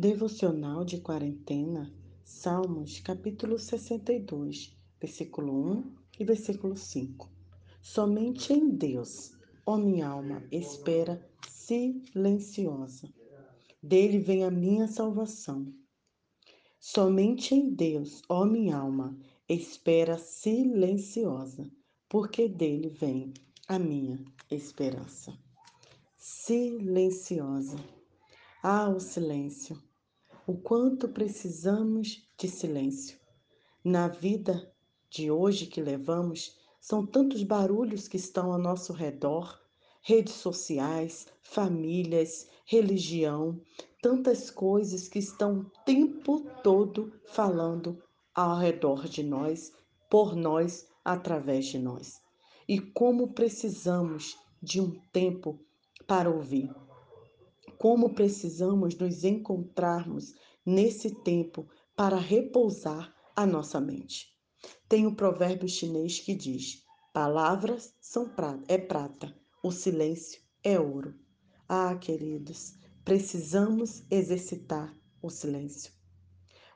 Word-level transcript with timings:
Devocional 0.00 0.82
de 0.82 0.98
quarentena, 0.98 1.92
Salmos, 2.24 3.00
capítulo 3.00 3.58
62, 3.58 4.74
versículo 4.98 5.52
1 5.72 5.94
e 6.18 6.24
versículo 6.24 6.74
5. 6.74 7.30
Somente 7.82 8.50
em 8.50 8.70
Deus, 8.70 9.32
ó 9.66 9.76
minha 9.76 10.08
alma, 10.08 10.42
espera 10.50 11.22
silenciosa. 11.46 13.12
Dele 13.82 14.18
vem 14.20 14.42
a 14.42 14.50
minha 14.50 14.88
salvação. 14.88 15.70
Somente 16.78 17.54
em 17.54 17.68
Deus, 17.68 18.22
ó 18.26 18.46
minha 18.46 18.78
alma, 18.78 19.14
espera 19.46 20.16
silenciosa, 20.16 21.70
porque 22.08 22.48
dele 22.48 22.88
vem 22.88 23.34
a 23.68 23.78
minha 23.78 24.18
esperança. 24.50 25.38
Silenciosa 26.16 27.76
ah, 28.62 28.90
o 28.90 29.00
silêncio! 29.00 29.89
O 30.50 30.56
quanto 30.56 31.08
precisamos 31.08 32.28
de 32.36 32.48
silêncio. 32.48 33.16
Na 33.84 34.08
vida 34.08 34.74
de 35.08 35.30
hoje 35.30 35.64
que 35.64 35.80
levamos, 35.80 36.58
são 36.80 37.06
tantos 37.06 37.44
barulhos 37.44 38.08
que 38.08 38.16
estão 38.16 38.52
ao 38.52 38.58
nosso 38.58 38.92
redor 38.92 39.60
redes 40.02 40.32
sociais, 40.32 41.28
famílias, 41.40 42.48
religião, 42.66 43.60
tantas 44.02 44.50
coisas 44.50 45.06
que 45.06 45.20
estão 45.20 45.60
o 45.60 45.64
tempo 45.84 46.40
todo 46.64 47.12
falando 47.26 48.02
ao 48.34 48.58
redor 48.58 49.06
de 49.06 49.22
nós, 49.22 49.72
por 50.10 50.34
nós, 50.34 50.88
através 51.04 51.66
de 51.66 51.78
nós. 51.78 52.20
E 52.66 52.80
como 52.80 53.34
precisamos 53.34 54.36
de 54.60 54.80
um 54.80 54.98
tempo 55.12 55.60
para 56.08 56.28
ouvir 56.28 56.74
como 57.80 58.12
precisamos 58.12 58.94
nos 58.98 59.24
encontrarmos 59.24 60.34
nesse 60.66 61.14
tempo 61.22 61.66
para 61.96 62.18
repousar 62.18 63.10
a 63.34 63.46
nossa 63.46 63.80
mente. 63.80 64.36
Tem 64.86 65.06
um 65.06 65.14
provérbio 65.14 65.66
chinês 65.66 66.20
que 66.20 66.34
diz: 66.34 66.84
palavras 67.10 67.94
são 67.98 68.28
prata, 68.28 68.62
é 68.68 68.76
prata, 68.76 69.34
o 69.64 69.72
silêncio 69.72 70.42
é 70.62 70.78
ouro. 70.78 71.14
Ah, 71.66 71.96
queridos, 71.96 72.74
precisamos 73.02 74.04
exercitar 74.10 74.94
o 75.22 75.30
silêncio. 75.30 75.90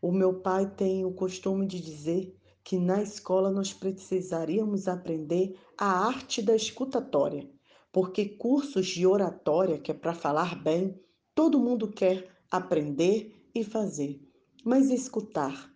O 0.00 0.12
meu 0.12 0.40
pai 0.40 0.70
tem 0.70 1.04
o 1.04 1.12
costume 1.12 1.66
de 1.66 1.80
dizer 1.80 2.32
que 2.62 2.78
na 2.78 3.02
escola 3.02 3.50
nós 3.50 3.72
precisaríamos 3.72 4.86
aprender 4.86 5.58
a 5.76 6.06
arte 6.06 6.40
da 6.40 6.54
escutatória 6.54 7.50
porque 7.92 8.24
cursos 8.24 8.86
de 8.86 9.06
oratória, 9.06 9.78
que 9.78 9.90
é 9.90 9.94
para 9.94 10.14
falar 10.14 10.60
bem, 10.60 10.98
todo 11.34 11.60
mundo 11.60 11.86
quer 11.92 12.28
aprender 12.50 13.32
e 13.54 13.62
fazer. 13.62 14.20
Mas 14.64 14.90
escutar, 14.90 15.70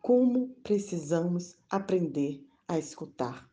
como 0.00 0.50
precisamos 0.62 1.56
aprender 1.68 2.46
a 2.68 2.78
escutar? 2.78 3.50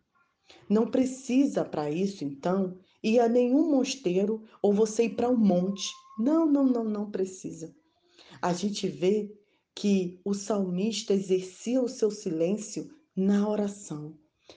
Não 0.70 0.90
precisa 0.90 1.66
para 1.66 1.90
isso, 1.90 2.24
então, 2.24 2.78
ir 3.02 3.20
a 3.20 3.28
nenhum 3.28 3.72
mosteiro 3.72 4.44
ou 4.62 4.72
você 4.72 5.06
ir 5.06 5.16
para 5.16 5.30
um 5.30 5.38
monte. 5.38 5.92
Não, 6.20 6.46
não, 6.46 6.66
não, 6.66 6.84
não 6.84 7.10
precisa. 7.10 7.76
A 8.42 8.54
gente 8.54 8.88
vê 8.88 9.34
que 9.76 10.20
o 10.24 10.34
salmista 10.34 11.14
exercia 11.14 11.82
o 11.82 11.90
seu 11.90 12.12
silêncio 12.12 12.90
na 13.16 13.50
oração, 13.50 14.16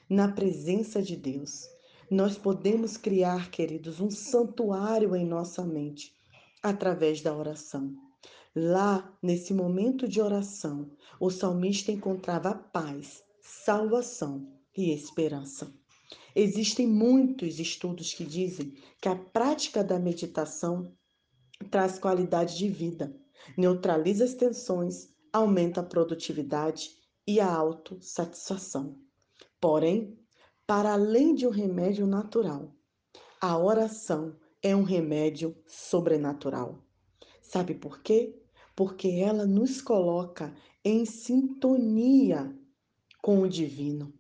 na 0.09 0.31
presença 0.31 1.03
de 1.03 1.17
Deus. 1.17 1.76
Nós 2.11 2.39
podemos 2.39 2.97
criar, 2.97 3.51
queridos, 3.51 4.01
um 4.01 4.11
santuário 4.11 5.17
em 5.17 5.27
nossa 5.27 5.65
mente 5.65 6.15
através 6.63 7.21
da 7.21 7.37
oração. 7.37 7.95
Lá, 8.55 9.13
nesse 9.21 9.53
momento 9.53 10.07
de 10.07 10.21
oração, 10.21 10.91
o 11.19 11.31
salmista 11.31 11.91
encontrava 11.91 12.55
paz, 12.55 13.25
salvação 13.41 14.47
e 14.77 14.93
esperança. 14.93 15.75
Existem 16.35 16.87
muitos 16.87 17.59
estudos 17.59 18.15
que 18.15 18.25
dizem 18.25 18.75
que 19.01 19.09
a 19.09 19.17
prática 19.17 19.83
da 19.83 19.99
meditação 19.99 20.93
traz 21.71 21.99
qualidade 21.99 22.57
de 22.57 22.69
vida, 22.69 23.15
neutraliza 23.59 24.25
as 24.25 24.35
tensões, 24.35 25.09
aumenta 25.33 25.81
a 25.81 25.85
produtividade 25.85 26.91
e 27.27 27.41
a 27.41 27.53
autossatisfação. 27.53 28.97
Porém, 29.61 30.17
para 30.67 30.93
além 30.93 31.35
de 31.35 31.47
um 31.47 31.51
remédio 31.51 32.07
natural. 32.07 32.75
A 33.41 33.57
oração 33.57 34.37
é 34.63 34.75
um 34.75 34.83
remédio 34.83 35.57
sobrenatural. 35.67 36.83
Sabe 37.41 37.75
por 37.75 38.03
quê? 38.03 38.43
Porque 38.75 39.09
ela 39.09 39.47
nos 39.47 39.81
coloca 39.81 40.55
em 40.85 41.05
sintonia 41.05 42.55
com 43.23 43.41
o 43.41 43.49
divino. 43.49 44.13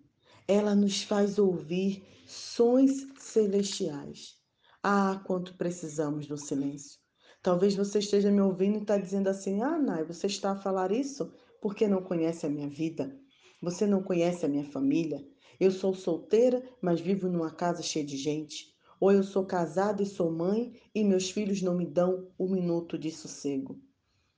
Ela 0.46 0.74
nos 0.74 1.02
faz 1.02 1.38
ouvir 1.38 2.06
sons 2.26 3.06
celestiais. 3.18 4.36
Ah, 4.82 5.20
quanto 5.26 5.56
precisamos 5.56 6.26
do 6.26 6.36
silêncio. 6.36 7.00
Talvez 7.42 7.74
você 7.74 7.98
esteja 7.98 8.30
me 8.30 8.40
ouvindo 8.40 8.78
e 8.78 8.82
está 8.82 8.96
dizendo 8.96 9.28
assim: 9.28 9.62
Ah, 9.62 9.78
Nai, 9.78 10.04
você 10.04 10.26
está 10.26 10.52
a 10.52 10.56
falar 10.56 10.92
isso 10.92 11.32
porque 11.60 11.88
não 11.88 12.02
conhece 12.02 12.46
a 12.46 12.48
minha 12.48 12.68
vida, 12.68 13.18
você 13.60 13.86
não 13.86 14.02
conhece 14.02 14.44
a 14.44 14.48
minha 14.48 14.64
família, 14.64 15.26
eu 15.58 15.70
sou 15.70 15.94
solteira, 15.94 16.62
mas 16.80 17.00
vivo 17.00 17.28
numa 17.28 17.50
casa 17.50 17.82
cheia 17.82 18.04
de 18.04 18.16
gente. 18.16 18.74
Ou 19.00 19.12
eu 19.12 19.22
sou 19.22 19.44
casada 19.44 20.02
e 20.02 20.06
sou 20.06 20.30
mãe 20.30 20.72
e 20.94 21.04
meus 21.04 21.30
filhos 21.30 21.60
não 21.62 21.76
me 21.76 21.86
dão 21.86 22.28
um 22.38 22.48
minuto 22.48 22.98
de 22.98 23.10
sossego. 23.10 23.80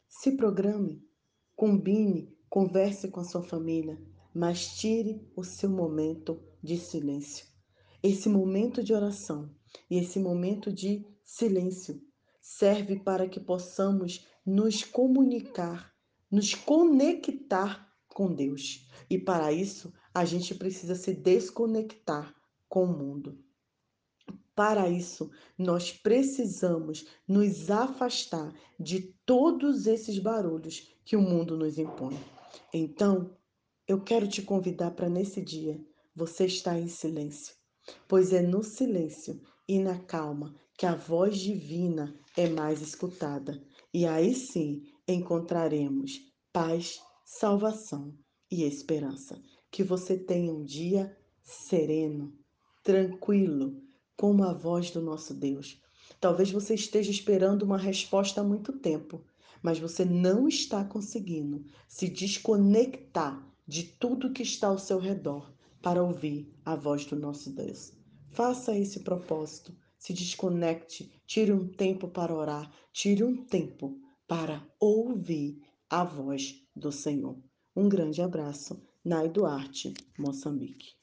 Se 0.08 0.32
programe, 0.32 1.04
combine, 1.54 2.34
converse 2.48 3.08
com 3.08 3.20
a 3.20 3.24
sua 3.24 3.42
família, 3.42 4.00
mas 4.34 4.76
tire 4.78 5.20
o 5.36 5.44
seu 5.44 5.70
momento 5.70 6.42
de 6.62 6.76
silêncio. 6.76 7.46
Esse 8.02 8.28
momento 8.28 8.82
de 8.82 8.92
oração 8.92 9.54
e 9.90 9.98
esse 9.98 10.18
momento 10.18 10.72
de 10.72 11.04
silêncio 11.24 12.00
serve 12.40 12.98
para 13.00 13.28
que 13.28 13.38
possamos 13.38 14.26
nos 14.44 14.82
comunicar, 14.82 15.92
nos 16.30 16.54
conectar 16.54 17.92
com 18.08 18.32
Deus. 18.34 18.88
E 19.10 19.18
para 19.18 19.52
isso, 19.52 19.92
a 20.18 20.24
gente 20.24 20.52
precisa 20.52 20.96
se 20.96 21.14
desconectar 21.14 22.34
com 22.68 22.84
o 22.84 22.98
mundo. 22.98 23.38
Para 24.52 24.88
isso, 24.88 25.30
nós 25.56 25.92
precisamos 25.92 27.06
nos 27.26 27.70
afastar 27.70 28.52
de 28.80 29.14
todos 29.24 29.86
esses 29.86 30.18
barulhos 30.18 30.92
que 31.04 31.14
o 31.14 31.22
mundo 31.22 31.56
nos 31.56 31.78
impõe. 31.78 32.18
Então, 32.74 33.36
eu 33.86 34.00
quero 34.02 34.26
te 34.26 34.42
convidar 34.42 34.90
para 34.90 35.08
nesse 35.08 35.40
dia 35.40 35.80
você 36.16 36.46
estar 36.46 36.76
em 36.76 36.88
silêncio, 36.88 37.54
pois 38.08 38.32
é 38.32 38.42
no 38.42 38.64
silêncio 38.64 39.40
e 39.68 39.78
na 39.78 40.00
calma 40.00 40.52
que 40.76 40.84
a 40.84 40.96
voz 40.96 41.38
divina 41.38 42.12
é 42.36 42.48
mais 42.48 42.82
escutada. 42.82 43.62
E 43.94 44.04
aí 44.04 44.34
sim 44.34 44.82
encontraremos 45.06 46.20
paz, 46.52 47.00
salvação 47.24 48.12
e 48.50 48.64
esperança. 48.64 49.40
Que 49.70 49.82
você 49.82 50.16
tenha 50.16 50.52
um 50.52 50.64
dia 50.64 51.16
sereno, 51.42 52.32
tranquilo, 52.82 53.80
como 54.16 54.44
a 54.44 54.52
voz 54.52 54.90
do 54.90 55.00
nosso 55.00 55.34
Deus. 55.34 55.80
Talvez 56.20 56.50
você 56.50 56.74
esteja 56.74 57.10
esperando 57.10 57.62
uma 57.62 57.78
resposta 57.78 58.40
há 58.40 58.44
muito 58.44 58.72
tempo, 58.72 59.24
mas 59.62 59.78
você 59.78 60.04
não 60.04 60.48
está 60.48 60.84
conseguindo 60.84 61.64
se 61.86 62.08
desconectar 62.08 63.46
de 63.66 63.84
tudo 63.84 64.32
que 64.32 64.42
está 64.42 64.68
ao 64.68 64.78
seu 64.78 64.98
redor 64.98 65.52
para 65.82 66.02
ouvir 66.02 66.52
a 66.64 66.74
voz 66.74 67.04
do 67.04 67.16
nosso 67.16 67.50
Deus. 67.50 67.92
Faça 68.30 68.76
esse 68.76 69.00
propósito, 69.00 69.76
se 69.98 70.12
desconecte, 70.12 71.12
tire 71.26 71.52
um 71.52 71.68
tempo 71.68 72.08
para 72.08 72.34
orar, 72.34 72.70
tire 72.92 73.24
um 73.24 73.44
tempo 73.44 74.00
para 74.26 74.66
ouvir 74.80 75.60
a 75.88 76.04
voz 76.04 76.62
do 76.74 76.92
Senhor. 76.92 77.36
Um 77.78 77.88
grande 77.88 78.20
abraço 78.20 78.76
Nai 79.04 79.28
Duarte, 79.28 79.94
Moçambique. 80.18 80.97